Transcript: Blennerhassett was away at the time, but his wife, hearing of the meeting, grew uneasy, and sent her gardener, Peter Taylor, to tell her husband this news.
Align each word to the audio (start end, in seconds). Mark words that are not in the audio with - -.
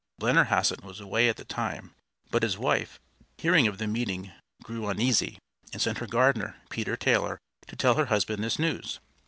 Blennerhassett 0.17 0.83
was 0.83 0.99
away 0.99 1.29
at 1.29 1.37
the 1.37 1.45
time, 1.45 1.93
but 2.31 2.41
his 2.41 2.57
wife, 2.57 2.99
hearing 3.37 3.67
of 3.67 3.77
the 3.77 3.85
meeting, 3.85 4.31
grew 4.63 4.87
uneasy, 4.87 5.37
and 5.73 5.79
sent 5.79 5.99
her 5.99 6.07
gardener, 6.07 6.55
Peter 6.71 6.97
Taylor, 6.97 7.37
to 7.67 7.75
tell 7.75 7.93
her 7.93 8.05
husband 8.07 8.43
this 8.43 8.57
news. 8.57 8.99